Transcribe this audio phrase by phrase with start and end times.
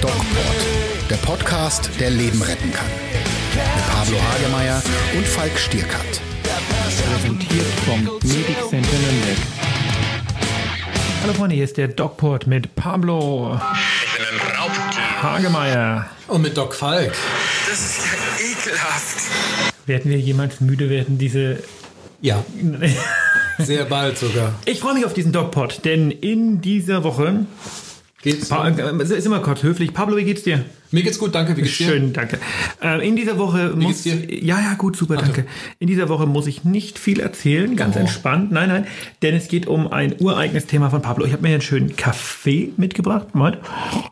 [0.00, 2.86] DocPod, der Podcast, der Leben retten kann.
[3.54, 4.82] Mit Pablo Hagemeyer
[5.16, 6.20] und Falk Stierkat.
[7.12, 9.36] Präsentiert vom Medic Center Nürnberg.
[11.22, 13.58] Hallo Freunde, hier ist der DocPod mit Pablo
[14.04, 15.22] Ich bin ein Raubtier.
[15.22, 16.06] Hagemeyer.
[16.28, 17.14] Und mit Doc Falk.
[17.68, 19.22] Das ist ja ekelhaft.
[19.86, 21.62] Werden wir jemals müde werden, diese...
[22.20, 22.44] Ja,
[23.58, 24.54] sehr bald sogar.
[24.64, 27.46] Ich freue mich auf diesen DocPod, denn in dieser Woche...
[28.22, 28.48] Geht's?
[28.48, 29.94] Pa äh, ist immer kurz höflich.
[29.94, 30.64] Pablo, wie geht's dir?
[30.90, 31.56] Mir geht's gut, danke.
[31.56, 31.88] Wie geht's dir?
[31.88, 32.38] Schön, danke.
[32.82, 34.44] Äh, in dieser Woche muss geht's dir?
[34.44, 35.46] ja ja gut, super, danke.
[35.78, 38.00] In dieser Woche muss ich nicht viel erzählen, ganz Oh.
[38.00, 38.52] entspannt.
[38.52, 38.86] Nein, nein,
[39.22, 41.24] denn es geht um ein ureigenes Thema von Pablo.
[41.26, 43.58] Ich habe mir einen schönen Kaffee mitgebracht, Moment.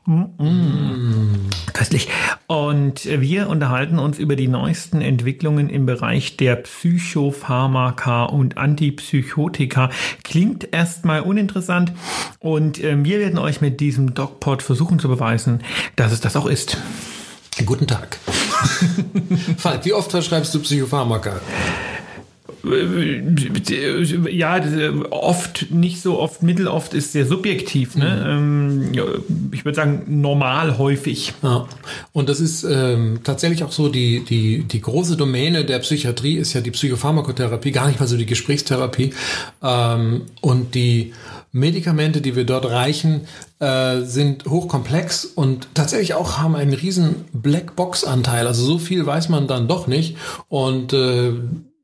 [0.07, 1.49] Mm.
[1.73, 2.09] Köstlich.
[2.47, 9.91] Und wir unterhalten uns über die neuesten Entwicklungen im Bereich der Psychopharmaka und Antipsychotika.
[10.23, 11.93] Klingt erstmal uninteressant
[12.39, 15.61] und ähm, wir werden euch mit diesem DocPod versuchen zu beweisen,
[15.97, 16.64] dass es das auch ist.
[17.65, 18.19] Guten Tag.
[19.59, 21.41] Falk, wie oft verschreibst du Psychopharmaka?
[24.31, 24.61] Ja,
[25.11, 27.95] oft, nicht so oft, mitteloft ist sehr subjektiv.
[27.95, 28.27] Ne?
[28.27, 29.05] Ähm, ja,
[29.53, 31.35] ich würde sagen, normal häufig.
[31.43, 31.69] Ja.
[32.13, 36.55] Und das ist ähm, tatsächlich auch so, die, die, die große Domäne der Psychiatrie ist
[36.55, 39.13] ja die Psychopharmakotherapie, gar nicht mal so die Gesprächstherapie.
[39.63, 41.13] Ähm, und die
[41.55, 43.29] Medikamente, die wir dort reichen,
[43.61, 48.49] äh, sind hochkomplex und tatsächlich auch haben einen riesen Blackbox-Anteil.
[48.49, 50.17] Also so viel weiß man dann doch nicht.
[50.49, 51.33] Und äh,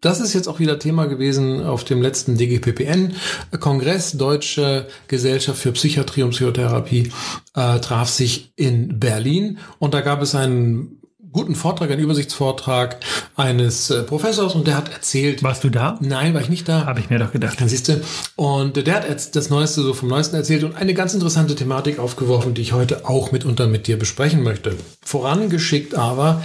[0.01, 4.13] das ist jetzt auch wieder Thema gewesen auf dem letzten DGPPN-Kongress.
[4.13, 7.13] Deutsche Gesellschaft für Psychiatrie und Psychotherapie
[7.55, 11.00] äh, traf sich in Berlin und da gab es einen
[11.33, 12.99] guten Vortrag, einen Übersichtsvortrag
[13.37, 15.43] eines äh, Professors und der hat erzählt.
[15.43, 15.99] Warst du da?
[16.01, 16.87] Nein, war ich nicht da.
[16.87, 17.61] Habe ich mir doch gedacht.
[17.61, 18.01] Dann siehst du.
[18.37, 21.99] Und der hat jetzt das Neueste so vom Neuesten erzählt und eine ganz interessante Thematik
[21.99, 24.77] aufgeworfen, die ich heute auch mitunter mit dir besprechen möchte.
[25.03, 26.43] Vorangeschickt aber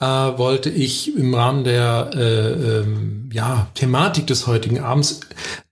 [0.00, 5.20] äh, wollte ich im Rahmen der äh, ähm, ja, Thematik des heutigen Abends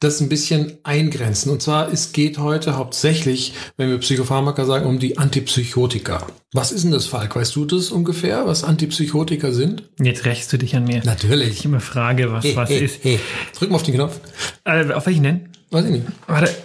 [0.00, 1.50] das ein bisschen eingrenzen.
[1.50, 6.26] Und zwar, es geht heute hauptsächlich, wenn wir Psychopharmaka sagen, um die Antipsychotika.
[6.52, 7.36] Was ist denn das, Falk?
[7.36, 9.84] Weißt du das ungefähr, was Antipsychotika sind?
[10.00, 11.02] Jetzt rächst du dich an mir.
[11.04, 11.50] Natürlich.
[11.50, 13.04] Ich immer frage, was was hey, ist.
[13.04, 13.20] Hey.
[13.56, 14.18] Drück mal auf den Knopf.
[14.64, 15.48] Äh, auf welchen denn?
[15.70, 16.06] Weiß ich nicht.
[16.26, 16.50] Warte.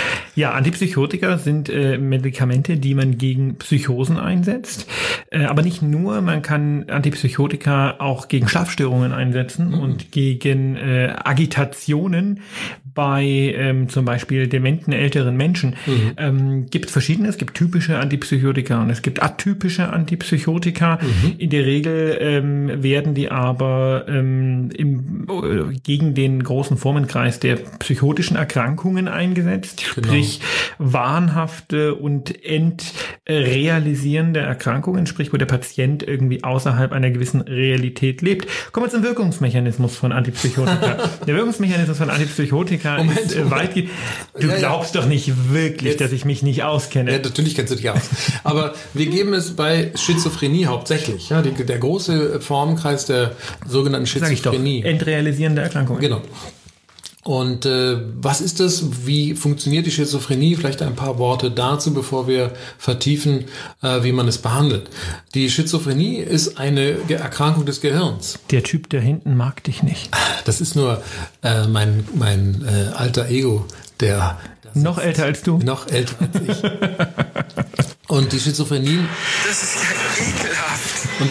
[0.40, 4.86] Ja, Antipsychotika sind äh, Medikamente, die man gegen Psychosen einsetzt.
[5.30, 12.40] Äh, aber nicht nur, man kann Antipsychotika auch gegen Schlafstörungen einsetzen und gegen äh, Agitationen
[12.94, 13.24] bei
[13.56, 15.76] ähm, zum Beispiel dementen älteren Menschen.
[16.16, 20.98] Ähm, gibt verschiedene, es gibt typische Antipsychotika und es gibt atypische Antipsychotika.
[21.38, 27.56] In der Regel ähm, werden die aber ähm, im, äh, gegen den großen Formenkreis der
[27.78, 30.40] psychotischen Erkrankungen eingesetzt, sprich
[30.78, 38.48] wahnhafte und entrealisierende Erkrankungen, sprich wo der Patient irgendwie außerhalb einer gewissen Realität lebt.
[38.72, 41.10] Kommen wir zum Wirkungsmechanismus von Antipsychotika.
[41.26, 43.90] der Wirkungsmechanismus von Antipsychotika Moment, ist äh, weitgehend.
[44.38, 44.58] Du Ja, ja.
[44.58, 47.10] glaubst doch nicht wirklich, Jetzt- dass ich mich nicht auskenne.
[47.12, 48.00] Ja, natürlich kennst du dich aus.
[48.44, 51.28] Aber wir geben es bei Schizophrenie hauptsächlich.
[51.30, 53.32] Ja, die, der große Formenkreis der
[53.66, 54.52] sogenannten Sag ich doch.
[54.52, 54.82] Schizophrenie.
[54.82, 56.00] Entrealisierende Erkrankungen.
[56.00, 56.22] Genau.
[57.22, 59.06] Und äh, was ist das?
[59.06, 60.56] Wie funktioniert die Schizophrenie?
[60.56, 63.44] Vielleicht ein paar Worte dazu, bevor wir vertiefen,
[63.82, 64.88] äh, wie man es behandelt.
[65.34, 68.38] Die Schizophrenie ist eine Erkrankung des Gehirns.
[68.50, 70.08] Der Typ da hinten mag dich nicht.
[70.46, 71.02] Das ist nur
[71.42, 73.66] äh, mein, mein äh, alter Ego,
[74.00, 74.38] der
[74.72, 75.58] Noch älter als du.
[75.58, 76.70] noch älter als ich.
[78.08, 78.98] Und die Schizophrenie
[79.46, 81.08] Das ist ja ekelhaft.
[81.20, 81.30] Und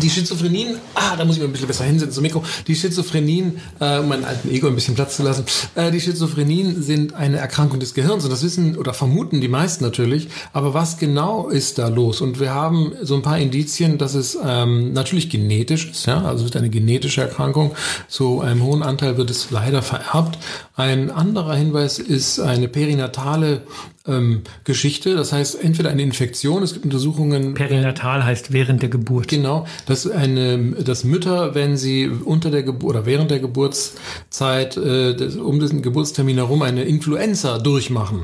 [0.00, 2.42] die Schizophrenien, ah, da muss ich mir ein bisschen besser hinsetzen zum Mikro.
[2.66, 5.44] Die Schizophrenien, äh, um meinem alten Ego ein bisschen Platz zu lassen,
[5.74, 9.84] äh, die Schizophrenien sind eine Erkrankung des Gehirns und das wissen oder vermuten die meisten
[9.84, 10.28] natürlich.
[10.52, 12.20] Aber was genau ist da los?
[12.20, 16.44] Und wir haben so ein paar Indizien, dass es ähm, natürlich genetisch ist, ja, also
[16.44, 17.74] es ist eine genetische Erkrankung.
[18.08, 20.38] Zu einem hohen Anteil wird es leider vererbt.
[20.76, 23.62] Ein anderer Hinweis ist eine perinatale
[24.08, 25.14] ähm, Geschichte.
[25.14, 27.54] Das heißt, entweder eine Infektion, es gibt Untersuchungen.
[27.54, 29.28] Perinatal heißt während der Geburt.
[29.28, 35.14] Genau, dass eine, dass Mütter, wenn sie unter der Geburt oder während der Geburtszeit äh,
[35.14, 38.22] des, um diesen Geburtstermin herum eine Influenza durchmachen,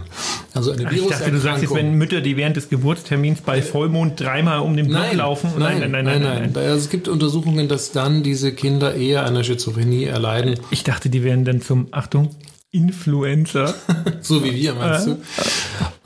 [0.54, 4.20] also eine Ich dachte, du sagst jetzt, wenn Mütter, die während des Geburtstermins bei Vollmond
[4.20, 5.50] dreimal um den Block Nein, laufen.
[5.58, 10.04] nein, nein, nein, nein, Also Es gibt Untersuchungen, dass dann diese Kinder eher eine Schizophrenie
[10.04, 12.30] erleiden, Ich dachte, die wären dann zum, Achtung,
[12.74, 13.74] Influencer.
[14.20, 15.16] so wie wir, meinst du?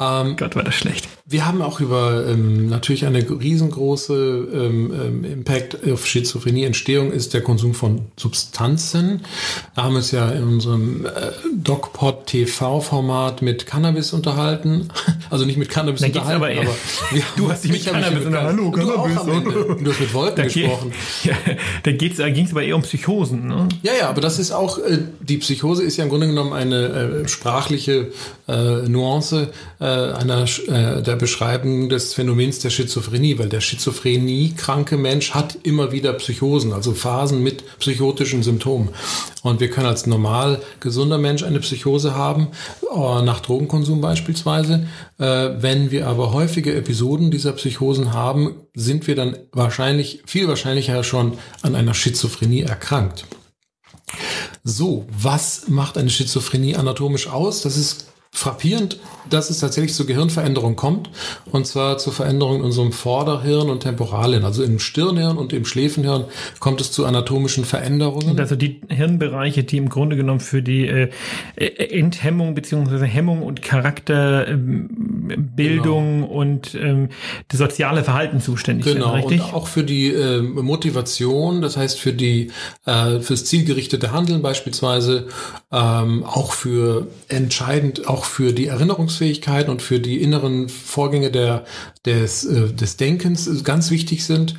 [0.01, 1.09] Ähm, Gott, war das schlecht.
[1.27, 6.65] wir haben auch über ähm, natürlich eine riesengroße ähm, ähm, Impact auf Schizophrenie.
[6.65, 9.23] Entstehung ist der Konsum von Substanzen.
[9.75, 11.09] Da haben wir es ja in unserem äh,
[11.57, 14.89] DocPod TV-Format mit Cannabis unterhalten.
[15.31, 16.67] Also nicht mit Cannabis Da unterhalten, aber eher-
[17.11, 19.15] wir Du hast dich mit Cannabis unter- Hallo, Du Cannabis.
[19.85, 20.93] Du hast mit Wolken Da, ge- gesprochen.
[21.25, 21.35] ja,
[21.83, 23.47] da ging es aber eher um Psychosen.
[23.47, 23.69] Ne?
[23.83, 27.23] Ja, ja, aber das ist auch, äh, die Psychose ist ja im Grunde genommen eine
[27.25, 28.09] äh, sprachliche
[28.47, 29.49] äh, Nuance
[29.81, 35.93] äh, einer, äh, der Beschreibung des Phänomens der Schizophrenie, weil der Schizophrenie-kranke Mensch hat immer
[35.93, 38.91] wieder Psychosen, also Phasen mit psychotischen Symptomen.
[39.43, 42.49] Und wir können als normal gesunder Mensch eine Psychose haben,
[42.83, 44.87] äh, nach Drogenkonsum beispielsweise.
[45.19, 51.05] Äh, wenn wir aber häufige Episoden dieser Psychosen haben, sind wir dann wahrscheinlich, viel wahrscheinlicher
[51.05, 53.25] schon an einer Schizophrenie erkrankt.
[54.71, 57.63] So, was macht eine Schizophrenie anatomisch aus?
[57.63, 61.11] Das ist frappierend, dass es tatsächlich zu Gehirnveränderungen kommt.
[61.51, 64.45] Und zwar zu Veränderungen in unserem Vorderhirn und Temporalhirn.
[64.45, 66.25] Also im Stirnhirn und im Schläfenhirn
[66.61, 68.39] kommt es zu anatomischen Veränderungen.
[68.39, 71.11] Also die Hirnbereiche, die im Grunde genommen für die äh,
[71.57, 77.09] äh, Enthemmung beziehungsweise Hemmung und Charakterbildung und ähm,
[77.49, 79.43] das soziale Verhalten zuständig Genau, sind, richtig?
[79.43, 82.51] und auch für die äh, Motivation, das heißt für die
[82.87, 85.27] äh, fürs zielgerichtete Handeln beispielsweise,
[85.73, 91.65] ähm, auch für entscheidend, auch für die Erinnerungsfähigkeit und für die inneren Vorgänge der
[92.09, 94.55] des, äh, des Denkens ganz wichtig sind.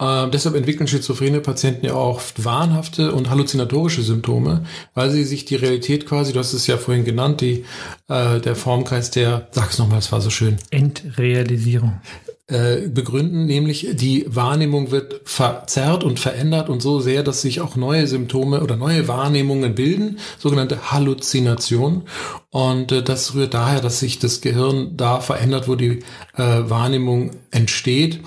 [0.00, 4.64] Äh, deshalb entwickeln schizophrene Patienten ja auch oft wahnhafte und halluzinatorische Symptome,
[4.94, 7.64] weil sie sich die Realität quasi, du hast es ja vorhin genannt, die
[8.08, 12.00] äh, der Formkreis der, sag's nochmal, es war so schön, Entrealisierung.
[12.48, 17.76] Äh, begründen, nämlich die Wahrnehmung wird verzerrt und verändert und so sehr, dass sich auch
[17.76, 22.04] neue Symptome oder neue Wahrnehmungen bilden, sogenannte Halluzination.
[22.50, 25.98] Und äh, das rührt daher, dass sich das Gehirn da verändert, wo die
[26.36, 28.20] äh, Wahrnehmung entsteht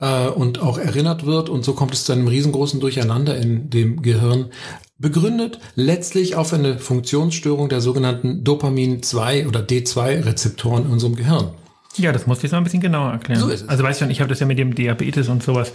[0.00, 1.48] äh, und auch erinnert wird.
[1.48, 4.50] Und so kommt es zu einem riesengroßen Durcheinander in dem Gehirn.
[4.98, 11.52] Begründet letztlich auf eine Funktionsstörung der sogenannten Dopamin-2 oder D2-Rezeptoren in unserem Gehirn.
[11.98, 13.40] Ja, das musste ich mal ein bisschen genauer erklären.
[13.40, 13.68] So ist es.
[13.68, 15.72] Also weißt schon, ich habe das ja mit dem Diabetes und sowas.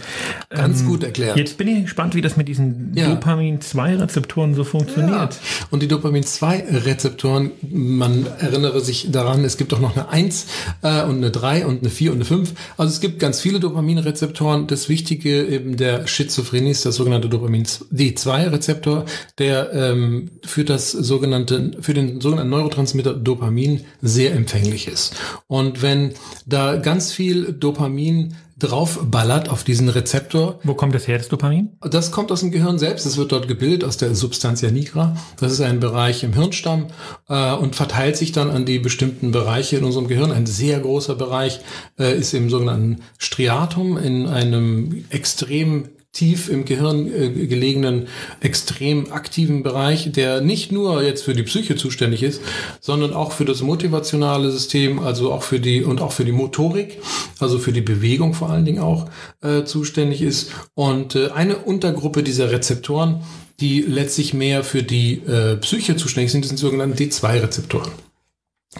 [0.50, 1.36] Ganz Ähm, gut erklärt.
[1.36, 3.08] Jetzt bin ich gespannt, wie das mit diesen Ja.
[3.14, 5.38] Dopamin-2-Rezeptoren so funktioniert.
[5.70, 10.46] Und die Dopamin-2-Rezeptoren, man erinnere sich daran, es gibt auch noch eine 1
[10.82, 12.52] äh, und eine 3 und eine 4 und eine 5.
[12.76, 14.66] Also es gibt ganz viele Dopaminrezeptoren.
[14.66, 19.04] Das Wichtige eben der Schizophrenie ist der sogenannte Dopamin-D2-Rezeptor,
[19.38, 25.14] der ähm, für das sogenannte, für den sogenannten Neurotransmitter Dopamin sehr empfänglich ist.
[25.46, 26.13] Und wenn
[26.46, 31.76] da ganz viel Dopamin draufballert auf diesen Rezeptor, Wo kommt das her, das Dopamin?
[31.80, 33.04] das kommt aus dem Gehirn selbst.
[33.04, 35.16] Es wird dort gebildet aus der Substantia nigra.
[35.40, 36.86] Das ist ein Bereich im Hirnstamm
[37.28, 40.30] äh, und verteilt sich dann an die bestimmten Bereiche in unserem Gehirn.
[40.30, 41.60] Ein sehr großer Bereich
[41.98, 48.06] äh, ist im sogenannten Striatum in einem extrem tief im Gehirn äh, gelegenen,
[48.40, 52.40] extrem aktiven Bereich, der nicht nur jetzt für die Psyche zuständig ist,
[52.80, 57.00] sondern auch für das motivationale System, also auch für die und auch für die Motorik,
[57.40, 59.10] also für die Bewegung vor allen Dingen auch
[59.42, 60.52] äh, zuständig ist.
[60.74, 63.22] Und äh, eine Untergruppe dieser Rezeptoren,
[63.60, 67.90] die letztlich mehr für die äh, Psyche zuständig sind, sind die sogenannten D2-Rezeptoren.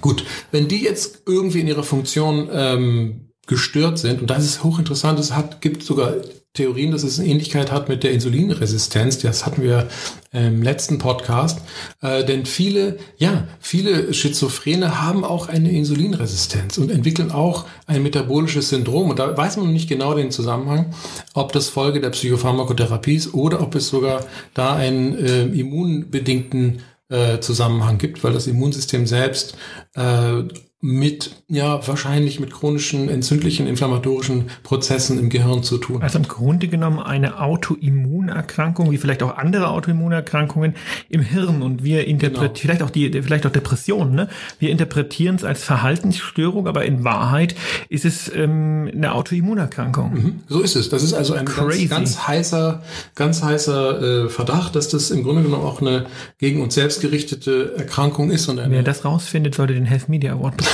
[0.00, 5.18] Gut, wenn die jetzt irgendwie in ihrer Funktion ähm, gestört sind, und das ist hochinteressant,
[5.18, 6.14] es hat, gibt sogar
[6.54, 9.18] Theorien, dass es eine Ähnlichkeit hat mit der Insulinresistenz.
[9.18, 9.88] Das hatten wir
[10.30, 11.60] im letzten Podcast.
[12.00, 18.68] Äh, denn viele, ja, viele Schizophrene haben auch eine Insulinresistenz und entwickeln auch ein metabolisches
[18.68, 19.10] Syndrom.
[19.10, 20.94] Und da weiß man nicht genau den Zusammenhang,
[21.34, 27.40] ob das Folge der Psychopharmakotherapie ist oder ob es sogar da einen äh, immunbedingten äh,
[27.40, 29.56] Zusammenhang gibt, weil das Immunsystem selbst
[29.94, 30.44] äh,
[30.86, 36.02] mit, ja, wahrscheinlich mit chronischen, entzündlichen, inflammatorischen Prozessen im Gehirn zu tun.
[36.02, 40.74] Also im Grunde genommen eine Autoimmunerkrankung, wie vielleicht auch andere Autoimmunerkrankungen
[41.08, 41.62] im Hirn.
[41.62, 42.60] Und wir interpretieren, Genau.
[42.60, 44.28] vielleicht auch die, vielleicht auch Depressionen, ne?
[44.58, 47.54] Wir interpretieren es als Verhaltensstörung, aber in Wahrheit
[47.88, 50.42] ist es ähm, eine Autoimmunerkrankung.
[50.48, 50.90] So ist es.
[50.90, 52.82] Das ist also ein ganz, ganz heißer,
[53.14, 56.04] ganz heißer äh, Verdacht, dass das im Grunde genommen auch eine
[56.36, 60.58] gegen uns selbst gerichtete Erkrankung ist und Wer das rausfindet, sollte den Health Media Award
[60.58, 60.73] bekommen.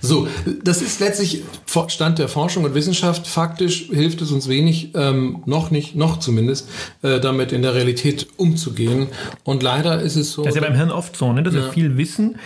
[0.00, 0.26] So,
[0.64, 1.42] das ist letztlich
[1.88, 3.26] Stand der Forschung und Wissenschaft.
[3.26, 6.68] Faktisch hilft es uns wenig, ähm, noch nicht, noch zumindest,
[7.02, 9.06] äh, damit in der Realität umzugehen.
[9.44, 10.42] Und leider ist es so.
[10.42, 11.42] Das ist ja beim Hirn oft so, ne?
[11.42, 12.38] dass wir viel wissen,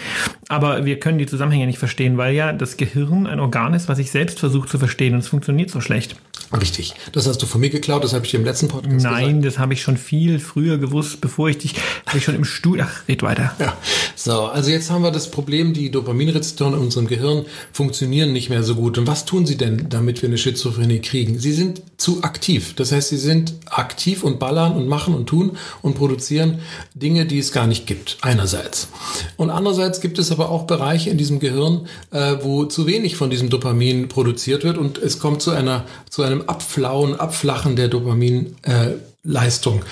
[0.48, 3.96] aber wir können die Zusammenhänge nicht verstehen, weil ja das Gehirn ein Organ ist, was
[3.96, 6.16] sich selbst versucht zu verstehen und es funktioniert so schlecht.
[6.52, 6.94] Richtig.
[7.12, 9.44] Das hast du von mir geklaut, das habe ich dir im letzten Podcast Nein, gesagt.
[9.46, 11.74] das habe ich schon viel früher gewusst, bevor ich dich,
[12.06, 13.52] habe ich schon im Studio, ach, red weiter.
[13.58, 13.76] Ja.
[14.14, 18.50] So, also jetzt haben wir das Problem, die Dopaminrezeptoren in unserem unserem Gehirn funktionieren nicht
[18.50, 18.98] mehr so gut.
[18.98, 21.38] Und was tun sie denn, damit wir eine Schizophrenie kriegen?
[21.38, 22.74] Sie sind zu aktiv.
[22.74, 26.60] Das heißt, sie sind aktiv und ballern und machen und tun und produzieren
[26.94, 28.18] Dinge, die es gar nicht gibt.
[28.22, 28.88] Einerseits.
[29.36, 33.30] Und andererseits gibt es aber auch Bereiche in diesem Gehirn, äh, wo zu wenig von
[33.30, 39.82] diesem Dopamin produziert wird und es kommt zu einer, zu einem Abflauen, Abflachen der Dopaminleistung.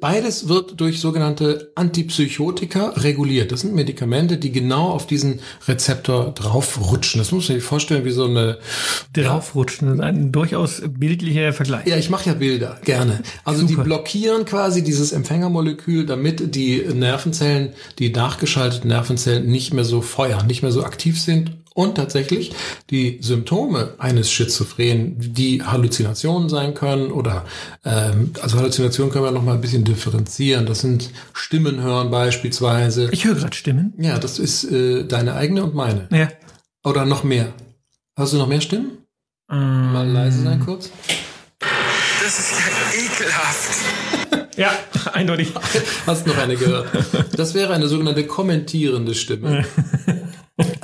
[0.00, 3.52] Beides wird durch sogenannte Antipsychotika reguliert.
[3.52, 7.18] Das sind Medikamente, die genau auf diesen Rezeptor draufrutschen.
[7.18, 8.58] Das muss man sich vorstellen wie so eine
[9.12, 11.86] Draufrutschen, ein durchaus bildlicher Vergleich.
[11.86, 13.22] ja, ich mache ja Bilder, gerne.
[13.44, 13.84] Also die Super.
[13.84, 20.62] blockieren quasi dieses Empfängermolekül, damit die Nervenzellen, die nachgeschalteten Nervenzellen nicht mehr so feuern, nicht
[20.62, 21.52] mehr so aktiv sind.
[21.74, 22.52] Und tatsächlich
[22.90, 27.44] die Symptome eines Schizophrenen, die Halluzinationen sein können oder
[27.84, 30.66] ähm, also Halluzinationen können wir noch mal ein bisschen differenzieren.
[30.66, 33.08] Das sind Stimmen hören beispielsweise.
[33.12, 33.94] Ich höre gerade Stimmen.
[33.98, 36.08] Ja, das ist äh, deine eigene und meine.
[36.10, 36.28] Ja.
[36.84, 37.52] Oder noch mehr.
[38.16, 38.98] Hast du noch mehr Stimmen?
[39.50, 40.90] Ähm, Mal leise sein kurz.
[42.22, 44.48] Das ist ja ekelhaft.
[44.56, 44.72] ja,
[45.12, 45.52] eindeutig.
[46.06, 46.88] Hast noch eine gehört.
[47.36, 49.64] Das wäre eine sogenannte kommentierende Stimme.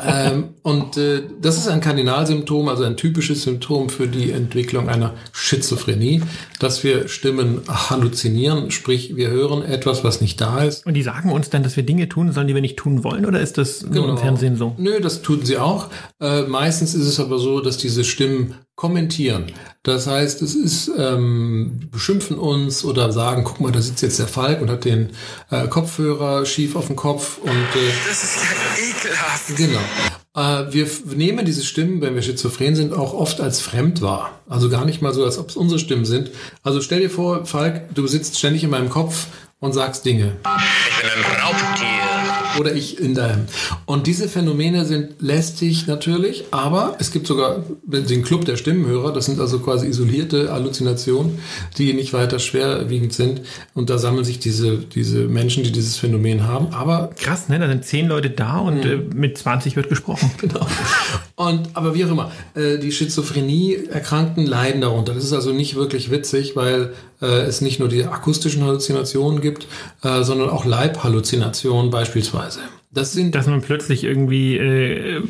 [0.09, 5.15] ähm, und äh, das ist ein Kardinalsymptom, also ein typisches Symptom für die Entwicklung einer
[5.33, 6.23] Schizophrenie,
[6.59, 10.87] dass wir Stimmen halluzinieren, sprich wir hören etwas, was nicht da ist.
[10.87, 13.27] Und die sagen uns dann, dass wir Dinge tun sollen, die wir nicht tun wollen,
[13.27, 14.75] oder ist das nur im Fernsehen so?
[14.79, 15.89] Nö, das tun sie auch.
[16.21, 19.47] Äh, meistens ist es aber so, dass diese Stimmen kommentieren.
[19.83, 24.29] Das heißt, es ist ähm, beschimpfen uns oder sagen, guck mal, da sitzt jetzt der
[24.29, 25.11] Falk und hat den
[25.51, 29.57] äh, Kopfhörer schief auf dem Kopf und äh, Das ist ja ekelhaft.
[29.57, 29.81] Genau.
[30.37, 34.39] Äh, wir nehmen diese Stimmen, wenn wir schizophren sind, auch oft als fremd wahr.
[34.49, 36.31] Also gar nicht mal so, als ob es unsere Stimmen sind.
[36.63, 39.27] Also stell dir vor, Falk, du sitzt ständig in meinem Kopf
[39.59, 40.37] und sagst Dinge.
[40.37, 42.08] Ich bin ein Raubtier.
[42.59, 43.47] Oder ich in deinem.
[43.87, 49.13] Und diese Phänomene sind lästig natürlich, aber es gibt sogar den Club der Stimmenhörer.
[49.13, 51.39] Das sind also quasi isolierte Halluzinationen,
[51.77, 53.43] die nicht weiter schwerwiegend sind.
[53.75, 56.73] Und da sammeln sich diese, diese Menschen, die dieses Phänomen haben.
[56.73, 57.59] Aber Krass, ne?
[57.59, 60.31] Da sind zehn Leute da und äh, mit 20 wird gesprochen.
[60.41, 60.67] Genau.
[61.35, 65.15] Und aber wie auch immer, äh, die Schizophrenie-Erkrankten leiden darunter.
[65.15, 69.67] Das ist also nicht wirklich witzig, weil äh, es nicht nur die akustischen Halluzinationen gibt,
[70.03, 72.48] äh, sondern auch Leibhalluzinationen beispielsweise.
[72.93, 75.23] Das sind Dass man plötzlich irgendwie äh,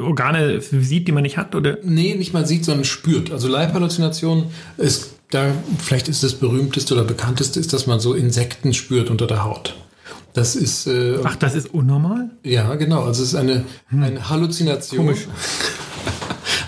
[0.00, 1.78] Organe sieht, die man nicht hat, oder?
[1.82, 3.30] nee, nicht mal sieht, sondern spürt.
[3.30, 4.46] Also Leibhalluzinationen
[4.76, 9.26] ist da vielleicht ist das berühmteste oder bekannteste ist, dass man so Insekten spürt unter
[9.26, 9.74] der Haut.
[10.32, 12.30] Das ist äh, Ach, das ist unnormal?
[12.44, 13.02] Ja, genau.
[13.04, 15.06] Also es ist eine, eine Halluzination.
[15.06, 15.26] Komisch.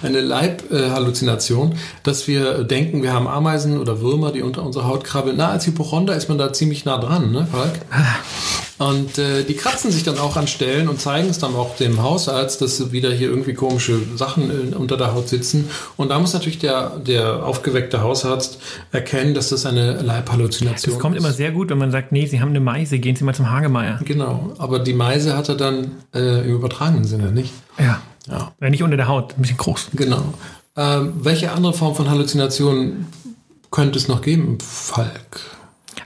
[0.02, 5.37] Eine Leibhalluzination, dass wir denken, wir haben Ameisen oder Würmer, die unter unserer Haut krabbeln.
[5.37, 7.73] Na, als Hypochonder ist man da ziemlich nah dran, ne, Falk?
[8.80, 12.02] Und äh, die kratzen sich dann auch an Stellen und zeigen es dann auch dem
[12.02, 15.68] Hausarzt, dass wieder hier irgendwie komische Sachen äh, unter der Haut sitzen.
[15.99, 18.58] Und da muss natürlich der, der aufgeweckte Hausarzt
[18.90, 21.22] erkennen, dass das eine Leibhalluzination Das kommt ist.
[21.22, 23.50] immer sehr gut, wenn man sagt, nee, Sie haben eine Meise, gehen Sie mal zum
[23.50, 24.00] Hagemeier.
[24.02, 27.52] Genau, aber die Meise hat er dann äh, im übertragenen Sinne, nicht?
[27.78, 28.00] Ja.
[28.30, 28.52] Ja.
[28.62, 29.88] Äh, Nicht unter der Haut, ein bisschen groß.
[29.92, 30.22] Genau.
[30.76, 33.08] Ähm, welche andere Form von Halluzinationen
[33.70, 35.40] könnte es noch geben, Falk?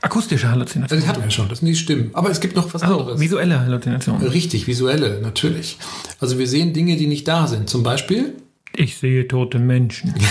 [0.00, 0.98] Akustische Halluzination.
[1.00, 2.10] Das hatten wir schon, das sind die Stimmen.
[2.12, 3.20] Aber es gibt noch was Also anderes.
[3.20, 4.20] visuelle Halluzination.
[4.22, 5.78] Richtig, visuelle, natürlich.
[6.20, 7.70] Also wir sehen Dinge, die nicht da sind.
[7.70, 8.34] Zum Beispiel,
[8.76, 10.14] Ich sehe tote Menschen.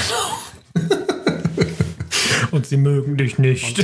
[2.51, 3.83] Und sie mögen dich nicht.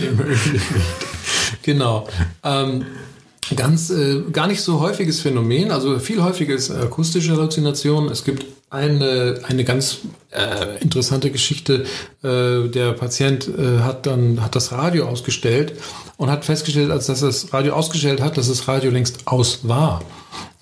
[1.63, 2.07] genau.
[2.43, 2.85] Ähm,
[3.55, 8.11] ganz, äh, gar nicht so häufiges Phänomen, also viel häufiges akustische Halluzinationen.
[8.11, 9.99] Es gibt eine, eine ganz
[10.31, 11.85] äh, interessante Geschichte.
[12.23, 15.73] Äh, der Patient äh, hat dann hat das Radio ausgestellt
[16.17, 20.01] und hat festgestellt, als dass das Radio ausgestellt hat, dass das Radio längst aus war.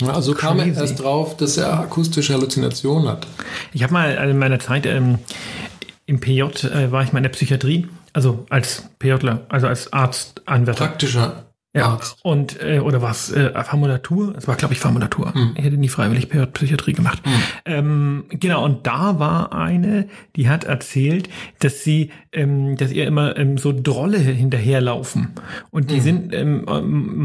[0.06, 0.80] Also kam er Crazy.
[0.80, 3.28] erst drauf, dass er akustische Halluzinationen hat.
[3.74, 5.20] Ich habe mal in meiner Zeit ähm,
[6.06, 10.86] im PJ äh, war ich mal in der Psychiatrie, also als PJler, also als Arztanwärter.
[10.86, 11.47] Praktischer
[11.78, 13.32] Ja, und äh, oder was?
[13.32, 14.34] Äh, Formulatur?
[14.38, 15.34] Es war, glaube ich, Formulatur.
[15.56, 17.22] Ich hätte nie freiwillig Psychiatrie gemacht.
[17.66, 21.30] Ähm, genau, und da war eine, die hat erzählt,
[21.60, 25.30] dass sie, ähm, dass ihr immer ähm, so Drolle hinterherlaufen.
[25.72, 26.66] Und die sind ähm,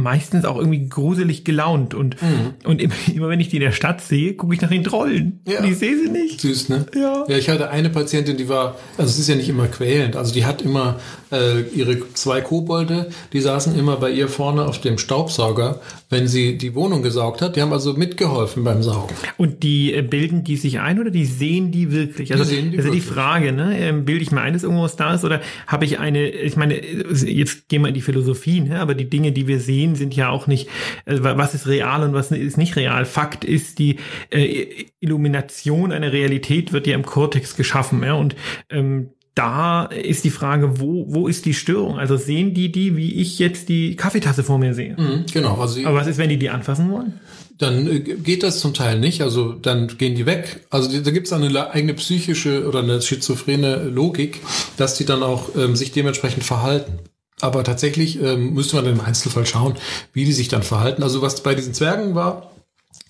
[0.02, 1.94] meistens auch irgendwie gruselig gelaunt.
[1.94, 2.16] Und,
[2.64, 5.40] und immer, immer wenn ich die in der Stadt sehe, gucke ich nach den Trollen.
[5.46, 5.60] Ja.
[5.60, 6.40] Und ich sehe sie nicht.
[6.40, 6.86] Süß, ne?
[6.94, 7.24] Ja.
[7.28, 10.32] Ja, ich hatte eine Patientin, die war, also es ist ja nicht immer quälend, also
[10.32, 10.98] die hat immer
[11.32, 16.26] äh, ihre zwei Kobolde, die saßen immer bei ihr vor vorne auf dem Staubsauger, wenn
[16.26, 17.54] sie die Wohnung gesaugt hat.
[17.54, 19.14] Die haben also mitgeholfen beim Saugen.
[19.36, 22.32] Und die äh, bilden die sich ein oder die sehen die wirklich?
[22.32, 23.14] Also, sehen die also die wirklich.
[23.14, 23.78] Frage, ne?
[23.78, 26.74] ähm, bilde ich mir ein, dass irgendwas da ist oder habe ich eine, ich meine,
[26.84, 28.80] jetzt gehen wir in die Philosophie, ne?
[28.80, 30.68] aber die Dinge, die wir sehen, sind ja auch nicht,
[31.04, 33.04] äh, was ist real und was ist nicht real.
[33.04, 38.34] Fakt ist, die äh, Illumination einer Realität wird ja im Kortex geschaffen, ja, und
[38.70, 41.98] ähm, da ist die Frage, wo, wo ist die Störung?
[41.98, 44.94] Also sehen die die, wie ich jetzt die Kaffeetasse vor mir sehe?
[44.98, 47.14] Mhm, genau, also Aber was ist, wenn die die anfassen wollen?
[47.62, 49.22] dann äh, geht das zum Teil nicht.
[49.22, 50.66] Also dann gehen die weg.
[50.70, 54.40] Also da gibt es eine eigene psychische oder eine schizophrene Logik,
[54.76, 56.98] dass die dann auch ähm, sich dementsprechend verhalten.
[57.40, 59.74] Aber tatsächlich ähm, müsste man im Einzelfall schauen,
[60.12, 61.02] wie die sich dann verhalten.
[61.02, 62.51] Also was bei diesen Zwergen war,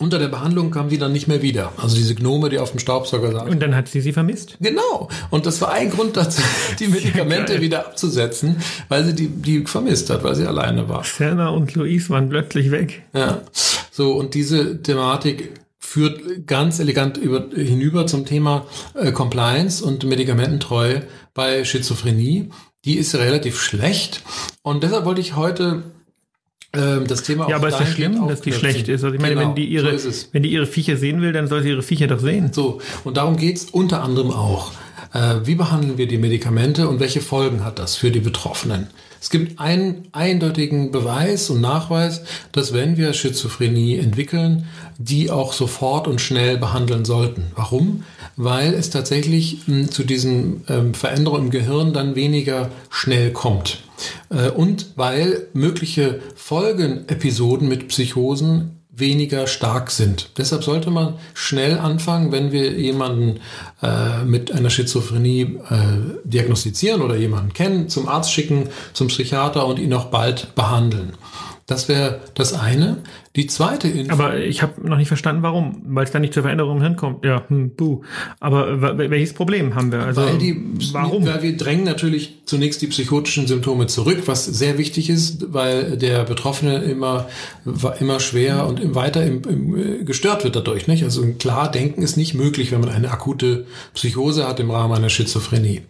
[0.03, 1.73] unter der Behandlung kamen die dann nicht mehr wieder.
[1.77, 3.49] Also diese Gnome, die auf dem Staubsauger saßen.
[3.49, 4.57] Und dann hat sie sie vermisst.
[4.61, 5.09] Genau.
[5.31, 6.43] Und das war ein Grund dazu,
[6.79, 7.63] die Medikamente geil.
[7.63, 8.57] wieder abzusetzen,
[8.89, 11.05] weil sie die, die vermisst hat, weil sie alleine war.
[11.05, 13.03] Selma und Louise waren plötzlich weg.
[13.15, 13.43] Ja.
[13.91, 21.03] So, und diese Thematik führt ganz elegant über, hinüber zum Thema äh, Compliance und Medikamententreue
[21.35, 22.51] bei Schizophrenie.
[22.85, 24.23] Die ist relativ schlecht.
[24.63, 25.85] Und deshalb wollte ich heute
[26.75, 29.05] ähm, das Thema Ja, aber ist das schlimm, dass die schlecht ist?
[29.05, 30.29] Also ich meine, Genau, wenn die ihre, so es.
[30.33, 32.53] wenn die ihre Viecher sehen will, dann soll sie ihre Viecher doch sehen.
[32.53, 34.73] So, und darum geht's unter anderem auch.
[35.13, 38.87] Äh, wie behandeln wir die Medikamente und welche Folgen hat das für die Betroffenen?
[39.23, 44.67] Es gibt einen eindeutigen Beweis und Nachweis, dass wenn wir Schizophrenie entwickeln,
[44.99, 47.53] die auch sofort und schnell behandeln sollten.
[47.55, 48.03] Warum?
[48.35, 49.59] Weil es tatsächlich
[49.91, 53.85] zu diesen ähm, Veränderungen im Gehirn dann weniger schnell kommt.
[54.29, 60.31] Äh, und weil mögliche Folgenepisoden mit Psychosen weniger stark sind.
[60.37, 63.41] Deshalb sollte man schnell anfangen, wenn wir jemanden
[63.83, 69.79] äh, mit einer Schizophrenie äh, diagnostizieren oder jemanden kennen, zum Arzt schicken, zum Psychiater und
[69.79, 71.15] ihn auch bald behandeln.
[71.67, 72.99] Das wäre das eine.
[73.35, 74.13] Die zweite Info.
[74.13, 75.81] Aber ich habe noch nicht verstanden, warum.
[75.87, 77.25] Weil es da nicht zur Veränderung im Hirn kommt.
[77.25, 78.03] Ja, hm, buh.
[78.41, 80.01] Aber welches Problem haben wir?
[80.01, 80.61] Also Weil, die,
[80.93, 81.25] warum?
[81.25, 86.25] weil wir drängen natürlich zunächst die psychotischen Symptome zurück, was sehr wichtig ist, weil der
[86.25, 87.29] Betroffene immer,
[88.01, 90.89] immer schwer und weiter im, im, äh, gestört wird dadurch.
[90.89, 91.05] Nicht?
[91.05, 95.09] Also klar denken ist nicht möglich, wenn man eine akute Psychose hat im Rahmen einer
[95.09, 95.83] Schizophrenie.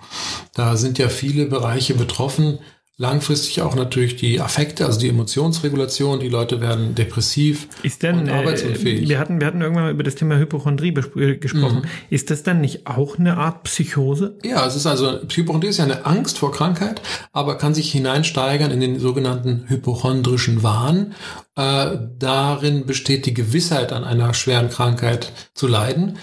[0.55, 2.59] Da sind ja viele Bereiche betroffen.
[2.99, 6.21] Langfristig auch natürlich die Affekte, also die Emotionsregulation.
[6.21, 9.09] Die Leute werden depressiv Ist denn, und äh, arbeitsunfähig.
[9.09, 11.79] wir hatten, wir hatten irgendwann mal über das Thema Hypochondrie äh, gesprochen.
[11.79, 11.89] Mhm.
[12.11, 14.37] Ist das dann nicht auch eine Art Psychose?
[14.45, 17.01] Ja, es ist also, Hypochondrie ist ja eine Angst vor Krankheit,
[17.33, 21.15] aber kann sich hineinsteigern in den sogenannten hypochondrischen Wahn.
[21.55, 26.17] Äh, darin besteht die Gewissheit, an einer schweren Krankheit zu leiden,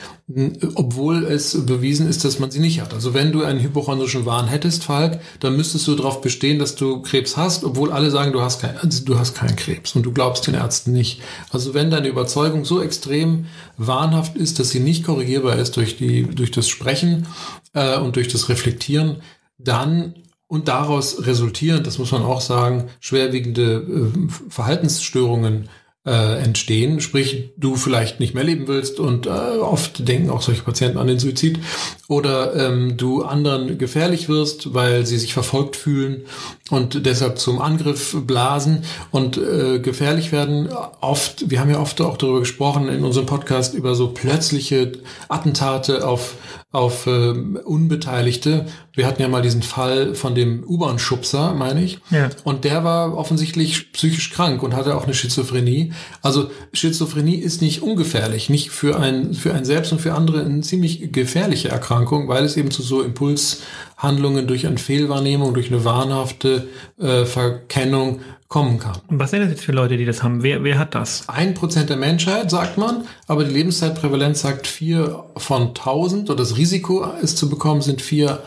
[0.73, 2.95] obwohl es bewiesen ist, dass man sie nicht hat.
[2.95, 7.03] Also wenn du einen hypochondrischen Wahn hättest, Falk, dann müsstest du darauf bestehen, dass du
[7.03, 10.11] Krebs hast, obwohl alle sagen, du hast, kein, also du hast keinen Krebs und du
[10.13, 11.21] glaubst den Ärzten nicht.
[11.51, 13.45] Also wenn deine Überzeugung so extrem
[13.77, 17.27] wahnhaft ist, dass sie nicht korrigierbar ist durch, die, durch das Sprechen
[17.73, 19.17] äh, und durch das Reflektieren,
[19.59, 20.15] dann
[20.49, 25.69] und daraus resultierend, das muss man auch sagen, schwerwiegende äh, Verhaltensstörungen
[26.07, 30.63] äh, entstehen, sprich du vielleicht nicht mehr leben willst und äh, oft denken auch solche
[30.63, 31.59] Patienten an den Suizid
[32.07, 36.23] oder ähm, du anderen gefährlich wirst, weil sie sich verfolgt fühlen
[36.71, 40.69] und deshalb zum Angriff blasen und äh, gefährlich werden.
[40.99, 44.93] Oft, wir haben ja oft auch darüber gesprochen in unserem Podcast über so plötzliche
[45.27, 46.33] Attentate auf
[46.71, 48.67] auf ähm, Unbeteiligte.
[48.93, 51.99] Wir hatten ja mal diesen Fall von dem U-Bahn-Schubser, meine ich.
[52.11, 52.29] Ja.
[52.43, 55.93] Und der war offensichtlich psychisch krank und hatte auch eine Schizophrenie.
[56.21, 60.61] Also Schizophrenie ist nicht ungefährlich, nicht für ein, für ein selbst und für andere eine
[60.61, 66.67] ziemlich gefährliche Erkrankung, weil es eben zu so Impulshandlungen durch eine Fehlwahrnehmung, durch eine wahnhafte
[66.99, 68.19] äh, Verkennung
[68.49, 68.97] kommen kann.
[69.07, 70.43] Und was sind das jetzt für Leute, die das haben?
[70.43, 71.29] Wer, wer hat das?
[71.29, 76.57] Ein Prozent der Menschheit, sagt man, aber die Lebenszeitprävalenz sagt vier von tausend oder das
[76.57, 78.41] Risiko, es zu bekommen, sind vier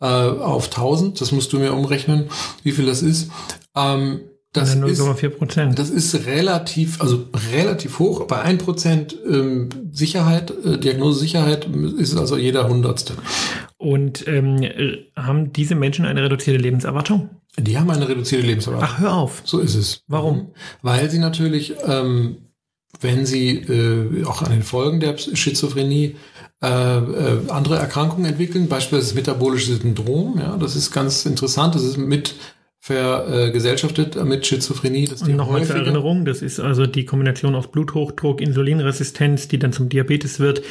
[0.00, 1.22] äh, auf tausend.
[1.22, 2.28] Das musst du mir umrechnen,
[2.62, 3.30] wie viel das ist.
[3.74, 4.20] Ähm,
[4.52, 5.78] das ist 0,4 Prozent.
[5.78, 8.26] das ist relativ, also relativ hoch.
[8.26, 11.66] Bei ein Prozent ähm, Sicherheit, äh, Diagnosesicherheit
[11.98, 13.14] ist also jeder Hundertste.
[13.76, 17.30] Und ähm, äh, haben diese Menschen eine reduzierte Lebenserwartung?
[17.58, 18.88] Die haben eine reduzierte Lebenserwartung.
[18.90, 19.42] Ach, hör auf.
[19.44, 20.02] So ist es.
[20.06, 20.52] Warum?
[20.82, 22.38] Weil sie natürlich, ähm,
[23.00, 26.16] wenn sie äh, auch an den Folgen der Schizophrenie
[26.62, 31.82] äh, äh, andere Erkrankungen entwickeln, beispielsweise das metabolische Syndrom, ja, das ist ganz interessant, das
[31.82, 32.34] ist mit
[32.86, 35.06] vergesellschaftet mit Schizophrenie.
[35.06, 39.72] Die Und nochmal zur Erinnerung, das ist also die Kombination aus Bluthochdruck, Insulinresistenz, die dann
[39.72, 40.62] zum Diabetes wird,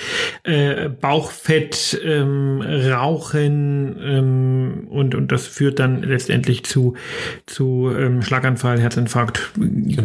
[0.43, 6.93] äh, Bauchfett, ähm, Rauchen ähm, und, und das führt dann letztendlich zu,
[7.47, 9.51] zu ähm, Schlaganfall, Herzinfarkt,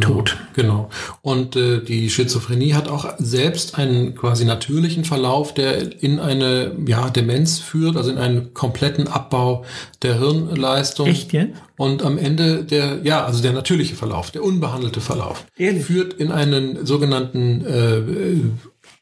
[0.00, 0.36] Tod.
[0.54, 0.90] Genau.
[1.22, 7.08] Und äh, die Schizophrenie hat auch selbst einen quasi natürlichen Verlauf, der in eine ja,
[7.08, 9.64] Demenz führt, also in einen kompletten Abbau
[10.02, 11.06] der Hirnleistung.
[11.06, 11.46] Echt, ja?
[11.80, 15.86] Und am Ende der, ja, also der natürliche Verlauf, der unbehandelte Verlauf, Ehrlich?
[15.86, 18.02] führt in einen sogenannten äh,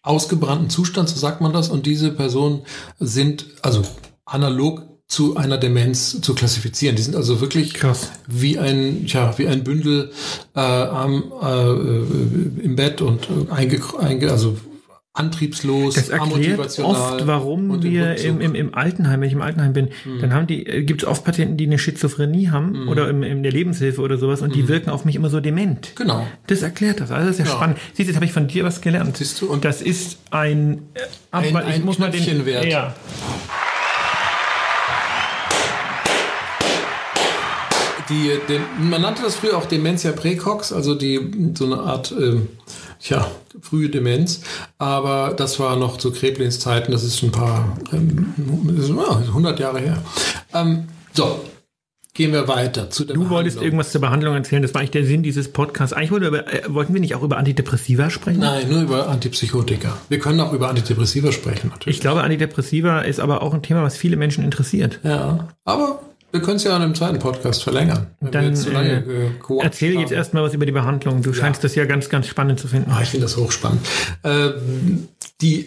[0.02, 1.70] ausgebrannten Zustand, so sagt man das.
[1.70, 2.62] Und diese Personen
[3.00, 3.82] sind also
[4.24, 6.94] analog zu einer Demenz zu klassifizieren.
[6.94, 8.12] Die sind also wirklich Krass.
[8.28, 10.12] wie ein, ja, wie ein Bündel
[10.54, 14.56] äh, am, äh, äh, im Bett und äh, einge, einge, also
[15.18, 19.88] antriebslos, Das erklärt oft, warum wir im, im, im Altenheim, wenn ich im Altenheim bin,
[20.20, 23.42] dann haben die, äh, gibt es oft Patienten, die eine Schizophrenie haben oder im, in
[23.42, 25.92] der Lebenshilfe oder sowas und die wirken auf mich immer so dement.
[25.96, 26.26] Genau.
[26.46, 27.10] Das erklärt das.
[27.10, 27.56] Also das ist ja, Ja.
[27.58, 27.78] spannend.
[27.94, 29.16] Siehst du, jetzt habe ich von dir was gelernt.
[29.16, 31.00] Siehst du, und- das ist ein, äh,
[31.32, 32.64] Ein- aber ein Knöpfchenwert.
[32.66, 32.94] Ja.
[38.08, 41.20] Die, dem, man nannte das früher auch Dementia praecox, also die
[41.54, 42.48] so eine Art ähm,
[43.00, 43.30] ja,
[43.60, 44.42] frühe Demenz.
[44.78, 48.34] Aber das war noch zu Kreplins Zeiten, das ist ein paar ähm,
[48.76, 50.02] das ist, ja, 100 Jahre her.
[50.54, 51.40] Ähm, so,
[52.18, 54.60] gehen wir weiter zu der Du wolltest irgendwas zur Behandlung erzählen.
[54.60, 55.92] Das war eigentlich der Sinn dieses Podcasts.
[55.92, 58.40] Eigentlich wollte über, äh, wollten wir nicht auch über Antidepressiva sprechen?
[58.40, 59.96] Nein, nur über Antipsychotika.
[60.08, 61.96] Wir können auch über Antidepressiva sprechen, natürlich.
[61.96, 64.98] Ich glaube, Antidepressiva ist aber auch ein Thema, was viele Menschen interessiert.
[65.04, 66.00] ja, aber
[66.30, 68.08] wir können es ja an einem zweiten Podcast verlängern.
[68.20, 70.16] Dann jetzt so lange äh, äh, erzähl jetzt haben.
[70.16, 71.22] erstmal was über die Behandlung.
[71.22, 72.90] Du scheinst das ja ganz, ganz spannend zu finden.
[72.90, 73.80] Ah, ich finde das hochspannend.
[74.24, 75.08] Ähm,
[75.40, 75.66] die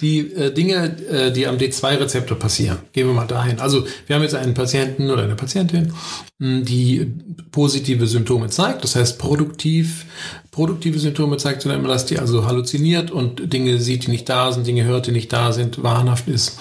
[0.00, 3.60] die äh, Dinge, äh, die am D2-Rezeptor passieren, gehen wir mal dahin.
[3.60, 5.92] Also wir haben jetzt einen Patienten oder eine Patientin,
[6.38, 7.12] mh, die
[7.50, 10.04] positive Symptome zeigt, das heißt produktiv,
[10.50, 14.52] produktive Symptome zeigt, sondern immer, dass die also halluziniert und Dinge sieht, die nicht da
[14.52, 16.58] sind, Dinge hört, die nicht da sind, wahnhaft ist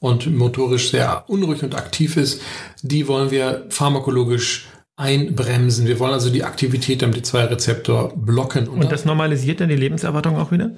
[0.00, 2.40] und motorisch sehr unruhig und aktiv ist.
[2.82, 5.86] Die wollen wir pharmakologisch einbremsen.
[5.86, 8.66] Wir wollen also die Aktivität am D2-Rezeptor blocken.
[8.66, 10.72] Und das normalisiert dann die Lebenserwartung auch wieder?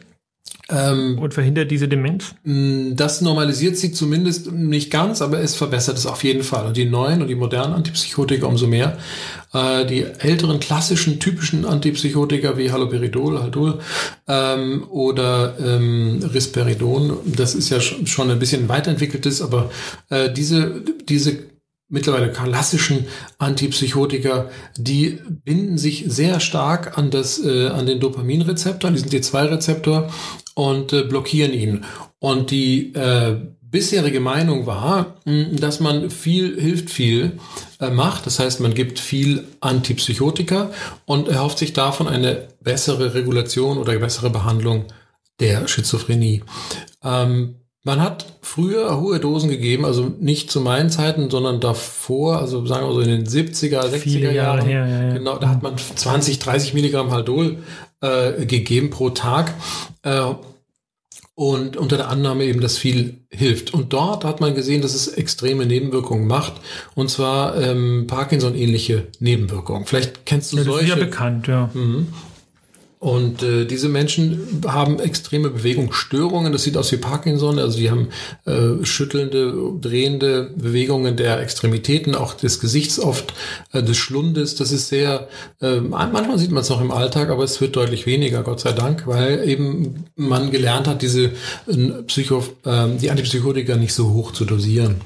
[0.69, 2.35] Ähm, Und verhindert diese Demenz?
[2.45, 6.67] das normalisiert sie zumindest nicht ganz, aber es verbessert es auf jeden Fall.
[6.67, 8.97] Und die neuen und die modernen Antipsychotika umso mehr.
[9.53, 13.81] Äh, die älteren klassischen typischen Antipsychotika wie Haloperidol, Haldol
[14.29, 19.71] ähm, oder ähm, Risperidon, das ist ja sch- schon ein bisschen weiterentwickeltes, aber
[20.09, 21.39] äh, diese, diese
[21.91, 23.07] mittlerweile klassischen
[23.39, 24.49] Antipsychotika,
[24.79, 30.11] die binden sich sehr stark an das, äh, an den Dopaminrezeptor, an diesen D2-Rezeptor
[30.55, 31.85] und äh, blockieren ihn.
[32.21, 37.39] Und die äh, bisherige Meinung war, mh, dass man viel hilft viel
[37.81, 38.27] äh, macht.
[38.27, 40.71] Das heißt, man gibt viel Antipsychotika
[41.07, 44.87] und erhofft sich davon eine bessere Regulation oder bessere Behandlung
[45.41, 46.43] der Schizophrenie.
[47.03, 52.67] Ähm, man hat früher hohe Dosen gegeben, also nicht zu meinen Zeiten, sondern davor, also
[52.67, 54.67] sagen wir so in den 70er, 60er Viele Jahre Jahren.
[54.67, 55.13] her, ja, ja.
[55.15, 57.59] Genau, da hat man 20, 30 Milligramm Haldol
[58.03, 59.55] äh, gegeben pro Tag.
[60.03, 60.35] Äh,
[61.35, 63.73] und unter der Annahme eben, dass viel hilft.
[63.73, 66.53] Und dort hat man gesehen, dass es extreme Nebenwirkungen macht.
[66.95, 69.87] Und zwar ähm, Parkinson-ähnliche Nebenwirkungen.
[69.87, 71.07] Vielleicht kennst du Ja, das ist ja solche.
[71.07, 71.71] bekannt, ja.
[73.01, 76.53] Und äh, diese Menschen haben extreme Bewegungsstörungen.
[76.53, 77.59] Das sieht aus wie Parkinson.
[77.59, 78.09] Also die haben
[78.45, 83.33] äh, schüttelnde, drehende Bewegungen der Extremitäten, auch des Gesichts oft,
[83.73, 84.55] äh, des Schlundes.
[84.55, 85.29] Das ist sehr,
[85.63, 88.73] äh, manchmal sieht man es noch im Alltag, aber es wird deutlich weniger, Gott sei
[88.73, 91.31] Dank, weil eben man gelernt hat, diese
[91.69, 94.97] äh, Psycho, äh, die Antipsychotika nicht so hoch zu dosieren.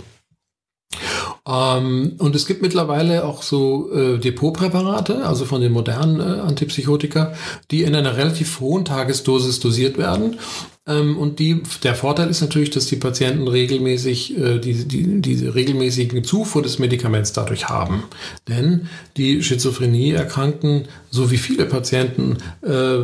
[1.47, 7.35] Ähm, und es gibt mittlerweile auch so äh, Depotpräparate, also von den modernen äh, Antipsychotika,
[7.71, 10.39] die in einer relativ hohen Tagesdosis dosiert werden.
[10.87, 15.55] Ähm, und die, der Vorteil ist natürlich, dass die Patienten regelmäßig äh, die, die, diese
[15.55, 18.05] regelmäßigen Zufuhr des Medikaments dadurch haben.
[18.49, 22.99] Denn die Schizophrenie-Erkrankten, so wie viele Patienten, äh,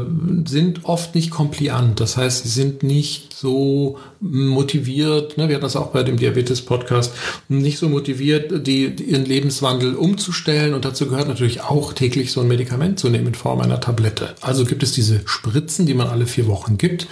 [0.46, 2.00] sind oft nicht kompliant.
[2.00, 7.14] Das heißt, sie sind nicht so motiviert, ne, wir hatten das auch bei dem Diabetes-Podcast,
[7.48, 10.74] nicht so motiviert, die, die ihren Lebenswandel umzustellen.
[10.74, 14.34] Und dazu gehört natürlich auch täglich so ein Medikament zu nehmen in Form einer Tablette.
[14.42, 17.06] Also gibt es diese Spritzen, die man alle vier Wochen gibt,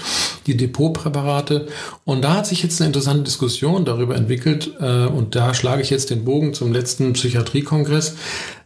[0.46, 1.66] die Depotpräparate.
[2.04, 4.72] Und da hat sich jetzt eine interessante Diskussion darüber entwickelt.
[4.80, 8.16] Äh, und da schlage ich jetzt den Bogen zum letzten Psychiatriekongress,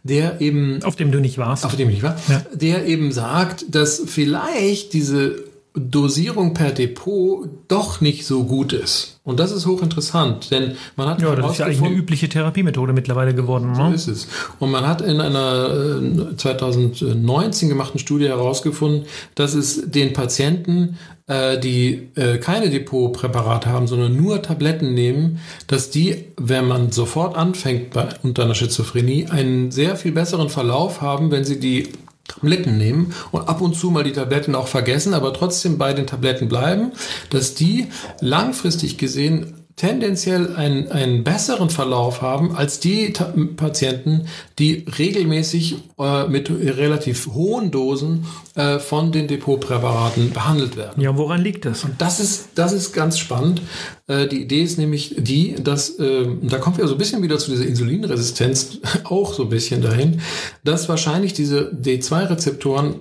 [0.03, 1.65] der eben Auf dem du nicht warst.
[1.65, 2.43] auf dem ich war, Ja.
[2.53, 5.35] der eben sagt, dass vielleicht diese
[5.75, 9.19] Dosierung per Depot doch nicht so gut ist.
[9.23, 12.93] Und das ist hochinteressant, denn man hat Ja, das ist ja eigentlich eine übliche Therapiemethode
[12.93, 13.73] mittlerweile geworden.
[13.73, 13.95] so Ne?
[13.95, 14.27] ist es.
[14.59, 15.99] Und man hat in einer
[16.31, 23.87] äh, 2019 gemachten Studie herausgefunden, dass es den Patienten, äh, die äh, keine Depotpräparate haben,
[23.87, 29.71] sondern nur Tabletten nehmen, dass die, wenn man sofort anfängt bei, unter einer Schizophrenie, einen
[29.71, 31.89] sehr viel besseren Verlauf haben, wenn sie die
[32.27, 36.07] Tabletten nehmen und ab und zu mal die Tabletten auch vergessen, aber trotzdem bei den
[36.07, 36.93] Tabletten bleiben,
[37.29, 37.87] dass die
[38.21, 44.27] langfristig gesehen tendenziell einen, einen besseren Verlauf haben als die Ta Patienten,
[44.59, 51.01] die regelmäßig äh, mit relativ hohen Dosen äh, von den Depotpräparaten behandelt werden.
[51.01, 51.87] Ja, woran liegt das?
[51.97, 53.61] Das ist, das ist ganz spannend.
[54.07, 57.39] Äh, die Idee ist nämlich die, dass, äh, da kommen wir so ein bisschen wieder
[57.39, 60.21] zu dieser Insulinresistenz auch so ein bisschen dahin,
[60.63, 62.99] dass wahrscheinlich diese D2-Rezeptoren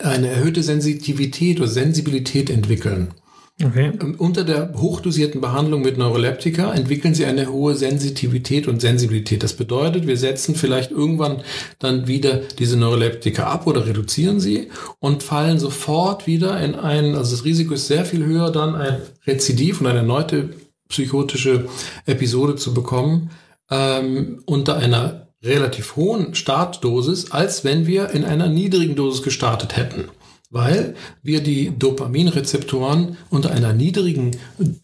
[0.00, 3.14] eine erhöhte Sensitivität oder Sensibilität entwickeln.
[3.62, 3.92] Okay.
[4.18, 9.42] Unter der hochdosierten Behandlung mit Neuroleptika entwickeln sie eine hohe Sensitivität und Sensibilität.
[9.42, 11.42] Das bedeutet, wir setzen vielleicht irgendwann
[11.78, 14.68] dann wieder diese Neuroleptika ab oder reduzieren sie
[14.98, 18.96] und fallen sofort wieder in ein, also das Risiko ist sehr viel höher, dann ein
[19.26, 20.50] Rezidiv und eine erneute
[20.88, 21.66] psychotische
[22.06, 23.30] Episode zu bekommen
[23.70, 30.08] ähm, unter einer relativ hohen Startdosis, als wenn wir in einer niedrigen Dosis gestartet hätten
[30.50, 34.32] weil wir die Dopaminrezeptoren unter einer niedrigen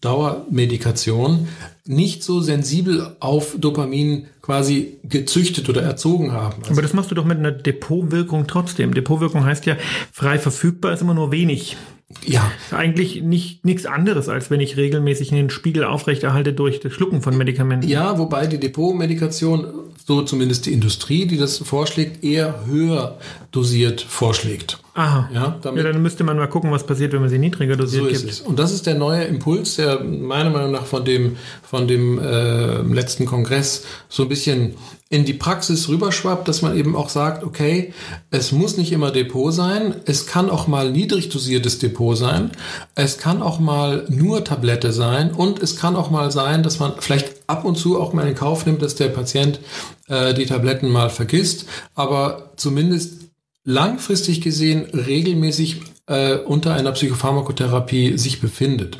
[0.01, 1.47] Dauermedikation
[1.85, 6.61] nicht so sensibel auf Dopamin quasi gezüchtet oder erzogen haben.
[6.61, 8.93] Also Aber das machst du doch mit einer Depotwirkung trotzdem.
[8.93, 9.77] Depotwirkung heißt ja,
[10.11, 11.77] frei verfügbar ist immer nur wenig.
[12.25, 17.21] ja, Eigentlich nicht nichts anderes, als wenn ich regelmäßig einen Spiegel aufrechterhalte durch das Schlucken
[17.21, 17.87] von Medikamenten.
[17.87, 19.67] ja, wobei die Depotmedikation,
[20.05, 23.17] so zumindest die Industrie, die das vorschlägt, eher höher
[23.51, 24.79] dosiert vorschlägt.
[24.97, 25.29] Aha.
[25.31, 28.03] Ja, Ja, damit dann müsste man mal gucken, was passiert, wenn man sie niedriger dosiert
[28.03, 28.33] So ist gibt.
[28.33, 28.41] es.
[28.41, 32.81] Und das ist der neue Impuls, der meiner Meinung nach von dem, von dem äh,
[32.81, 34.73] letzten Kongress so ein bisschen
[35.09, 37.93] in die Praxis rüberschwappt, dass man eben auch sagt, okay,
[38.31, 42.49] es muss nicht immer Depot sein, es kann auch mal niedrig dosiertes Depot sein,
[42.95, 46.93] es kann auch mal nur Tablette sein und es kann auch mal sein, dass man
[46.99, 49.59] vielleicht ab und zu auch mal in Kauf nimmt, dass der Patient
[50.07, 53.26] äh, die Tabletten mal vergisst, aber zumindest
[53.67, 58.97] langfristig gesehen regelmäßig äh, unter einer Psychopharmakotherapie sich befindet,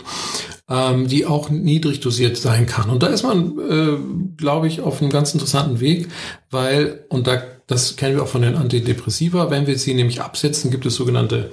[0.69, 2.89] ähm, die auch niedrig dosiert sein kann.
[2.89, 3.97] Und da ist man, äh,
[4.35, 6.09] glaube ich, auf einem ganz interessanten Weg,
[6.51, 10.69] weil, und da, das kennen wir auch von den Antidepressiva, wenn wir sie nämlich absetzen,
[10.69, 11.49] gibt es sogenannte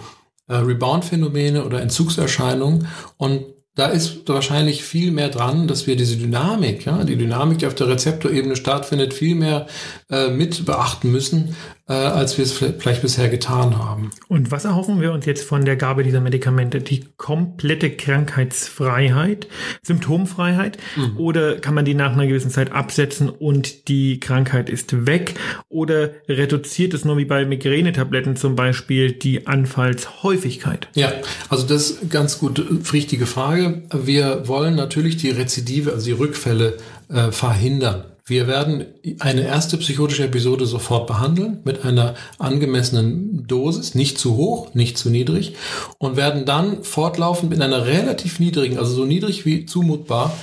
[0.49, 2.89] äh, Rebound-Phänomene oder Entzugserscheinungen.
[3.17, 3.45] Und
[3.77, 7.75] da ist wahrscheinlich viel mehr dran, dass wir diese Dynamik, ja, die Dynamik, die auf
[7.75, 9.67] der Rezeptorebene stattfindet, viel mehr
[10.11, 14.11] äh, mit beachten müssen, äh, als wir es vielleicht bisher getan haben.
[14.29, 16.81] Und was erhoffen wir uns jetzt von der Gabe dieser Medikamente?
[16.81, 19.49] Die komplette Krankheitsfreiheit,
[19.83, 20.79] Symptomfreiheit?
[20.97, 21.19] Mhm.
[21.19, 25.35] Oder kann man die nach einer gewissen Zeit absetzen und die Krankheit ist weg?
[25.69, 30.89] Oder reduziert es nur wie bei Migränetabletten zum Beispiel die Anfallshäufigkeit?
[30.95, 31.13] Ja,
[31.51, 33.83] also das ist ganz gut richtige Frage.
[33.93, 36.79] Wir wollen natürlich die Rezidive, also die Rückfälle
[37.11, 38.05] äh, verhindern.
[38.27, 38.87] Wir werden
[39.19, 45.11] eine erste psychotische Episode sofort behandeln mit einer angemessenen Dosis, nicht zu hoch, nicht zu
[45.11, 45.57] niedrig
[45.99, 50.35] und werden dann fortlaufend mit einer relativ niedrigen, also so niedrig wie zumutbar,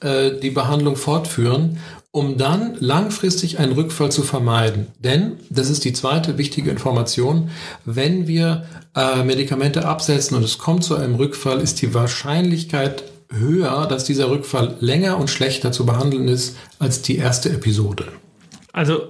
[0.00, 1.78] äh, die Behandlung fortführen,
[2.10, 4.88] um dann langfristig einen Rückfall zu vermeiden.
[4.98, 7.50] Denn, das ist die zweite wichtige Information,
[7.84, 8.64] wenn wir
[8.96, 14.30] äh, Medikamente absetzen und es kommt zu einem Rückfall, ist die Wahrscheinlichkeit höher, dass dieser
[14.30, 18.06] Rückfall länger und schlechter zu behandeln ist als die erste Episode.
[18.72, 19.02] Also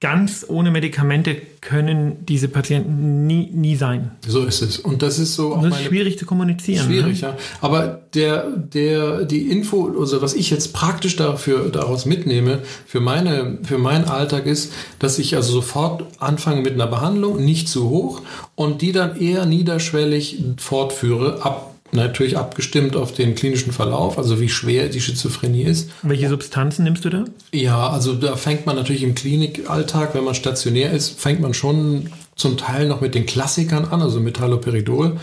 [0.00, 4.12] ganz ohne Medikamente können diese Patienten nie, nie sein.
[4.26, 4.78] So ist es.
[4.78, 6.86] Und das ist so auch Das ist schwierig zu kommunizieren.
[6.86, 7.28] Schwierig, Ne?
[7.28, 7.36] ja.
[7.60, 13.58] Aber der, der, die Info, also was ich jetzt praktisch dafür, daraus mitnehme, für meine,
[13.64, 18.22] für meinen Alltag ist, dass ich also sofort anfange mit einer Behandlung, nicht zu hoch,
[18.54, 24.48] und die dann eher niederschwellig fortführe, ab, natürlich abgestimmt auf den klinischen Verlauf, also wie
[24.48, 25.90] schwer die Schizophrenie ist.
[26.02, 27.24] Welche Substanzen nimmst du da?
[27.52, 32.10] Ja, also da fängt man natürlich im Klinikalltag, wenn man stationär ist, fängt man schon
[32.38, 35.16] zum Teil noch mit den Klassikern an, also mit Haloperidol.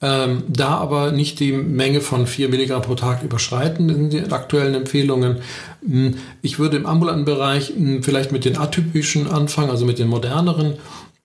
[0.00, 4.74] Ähm, da aber nicht die Menge von 4 Milligramm pro Tag überschreiten in den aktuellen
[4.74, 5.38] Empfehlungen.
[5.84, 10.06] Hm, Ich würde im ambulanten Bereich hm, vielleicht mit den atypischen anfangen, also mit den
[10.06, 10.74] moderneren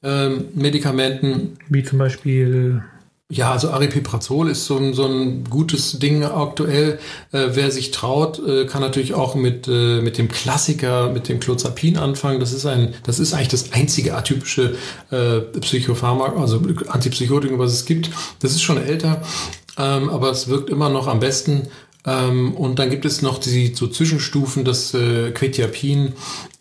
[0.02, 1.58] ähm, Medikamenten.
[1.70, 2.84] Wie zum Beispiel
[3.30, 6.98] Ja, also Aripiprazol ist so ein, so ein gutes Ding aktuell.
[7.34, 11.42] Äh, wer sich traut, äh, kann natürlich auch mit, äh, mit dem Klassiker, mit dem
[11.42, 12.40] Clozapin anfangen.
[12.40, 14.78] Das ist ein, das ist eigentlich das einzige atypische
[15.12, 18.12] äh, Psychopharmak, also Antipsychotikum, was es gibt.
[18.40, 19.22] Das ist schon älter,
[19.78, 21.68] ähm, aber es wirkt immer noch am besten.
[22.08, 26.14] Ähm, und dann gibt es noch die so Zwischenstufen, das äh, Quetiapin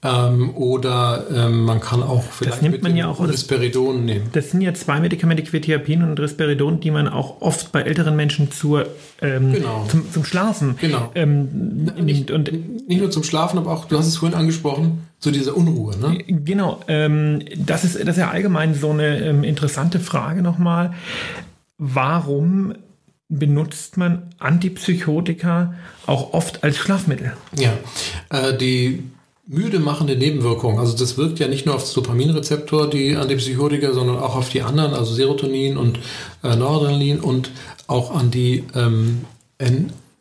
[0.03, 4.29] ähm, oder ähm, man kann auch vielleicht nimmt man ja auch Risperidon nehmen.
[4.33, 8.51] Das sind ja zwei Medikamente, Quetiapin und Risperidon, die man auch oft bei älteren Menschen
[8.51, 8.89] zur,
[9.23, 9.87] ähm, genau.
[9.89, 11.13] zum, zum Schlafen genau.
[11.15, 12.33] ähm, nimmt.
[12.33, 12.51] Und
[12.89, 15.97] nicht nur zum Schlafen, aber auch, du hast es vorhin angesprochen, zu dieser Unruhe.
[15.97, 16.25] Ne?
[16.27, 16.81] Genau.
[16.89, 20.93] Ähm, das, ist, das ist ja allgemein so eine interessante Frage nochmal.
[21.79, 22.75] Warum
[23.29, 25.75] benutzt man Antipsychotika
[26.07, 27.33] auch oft als Schlafmittel.
[27.59, 27.73] Ja,
[28.31, 29.03] äh, die
[29.47, 34.19] müde machende Nebenwirkung, also das wirkt ja nicht nur auf den Dopaminrezeptor, die Antipsychotika, sondern
[34.19, 35.99] auch auf die anderen, also Serotonin und
[36.43, 37.51] äh, Noradrenalin und
[37.87, 39.25] auch an die ähm,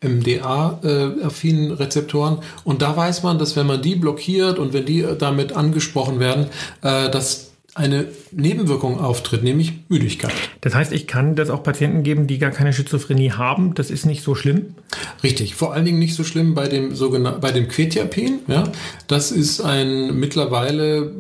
[0.03, 2.39] MDA-affinen äh, Rezeptoren.
[2.63, 6.47] Und da weiß man, dass wenn man die blockiert und wenn die damit angesprochen werden,
[6.81, 10.31] äh, dass eine Nebenwirkung auftritt, nämlich Müdigkeit.
[10.61, 13.73] Das heißt, ich kann das auch Patienten geben, die gar keine Schizophrenie haben.
[13.75, 14.75] Das ist nicht so schlimm?
[15.23, 15.55] Richtig.
[15.55, 18.39] Vor allen Dingen nicht so schlimm bei dem sogenannten, bei dem Quetiapin.
[18.47, 18.63] Ja,
[19.07, 21.11] das ist ein mittlerweile,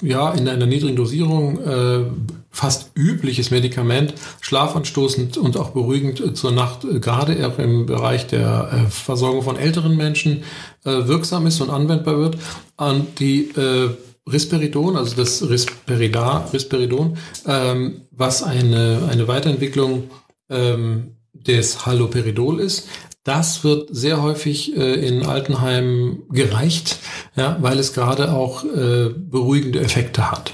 [0.00, 2.04] ja, in einer niedrigen Dosierung, äh,
[2.52, 8.70] fast übliches Medikament, schlafanstoßend und auch beruhigend zur Nacht, äh, gerade auch im Bereich der
[8.72, 10.44] äh, Versorgung von älteren Menschen
[10.84, 12.38] äh, wirksam ist und anwendbar wird.
[12.76, 13.90] Und die äh,
[14.30, 20.10] Risperidon, also das Risperidar, Risperidon, ähm, was eine, eine Weiterentwicklung
[20.50, 22.88] ähm, des Haloperidol ist.
[23.22, 26.98] Das wird sehr häufig äh, in Altenheimen gereicht,
[27.36, 30.52] ja, weil es gerade auch äh, beruhigende Effekte hat.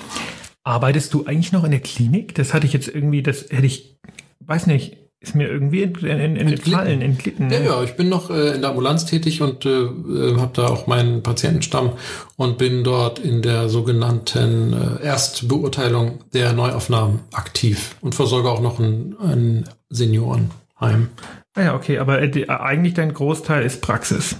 [0.65, 2.35] Arbeitest du eigentlich noch in der Klinik?
[2.35, 3.99] Das hatte ich jetzt irgendwie, das hätte ich,
[4.41, 7.51] weiß nicht, ist mir irgendwie entfallen, entglitten.
[7.51, 10.67] Ja, ja, ich bin noch äh, in der Ambulanz tätig und äh, äh habe da
[10.67, 11.93] auch meinen Patientenstamm
[12.37, 18.81] und bin dort in der sogenannten äh, Erstbeurteilung der Neuaufnahmen aktiv und versorge auch noch
[18.81, 21.11] ein, ein Seniorenheim.
[21.55, 24.37] Ah ja, okay, aber äh, eigentlich dein Großteil ist Praxis.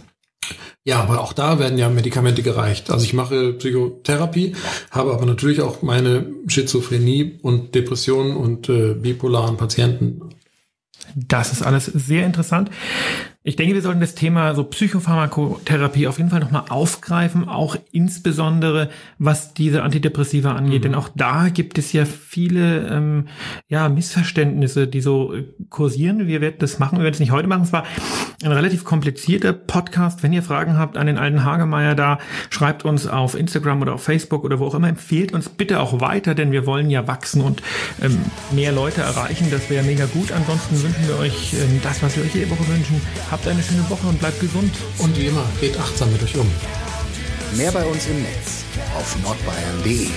[0.85, 2.91] Ja, aber auch da werden ja Medikamente gereicht.
[2.91, 4.57] Also ich mache Psychotherapie,
[4.91, 10.23] habe aber natürlich auch meine Schizophrenie und Depressionen und äh, bipolaren Patienten
[11.15, 12.71] das ist alles sehr interessant.
[13.45, 18.89] Ich denke, wir sollten das Thema so Psychopharmakotherapie auf jeden Fall nochmal aufgreifen, auch insbesondere
[19.19, 20.83] was diese Antidepressiva angeht.
[20.83, 20.83] Mhm.
[20.83, 23.27] Denn auch da gibt es ja viele ähm,
[23.67, 26.29] ja, Missverständnisse, die so äh, kursieren.
[26.29, 27.63] Wir werden das machen, wir werden es nicht heute machen.
[27.63, 27.83] Es war
[28.45, 30.23] ein relativ komplizierter Podcast.
[30.23, 34.05] Wenn ihr Fragen habt an den alten Hagemeier da, schreibt uns auf Instagram oder auf
[34.05, 34.89] Facebook oder wo auch immer.
[34.89, 37.61] Empfehlt uns bitte auch weiter, denn wir wollen ja wachsen und
[38.01, 38.21] ähm,
[38.53, 39.49] mehr Leute erreichen.
[39.51, 40.31] Das wäre mega gut.
[40.31, 43.01] Ansonsten wünschen wir euch ähm, das, was wir euch jede Woche wünschen.
[43.33, 44.77] Habt eine schöne Woche und bleibt gesund.
[44.99, 46.47] Und wie immer, geht achtsam mit euch um.
[47.57, 48.65] Mehr bei uns im Netz
[48.95, 50.11] auf nordbayern.de.